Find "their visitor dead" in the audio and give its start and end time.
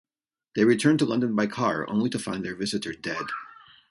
2.43-3.27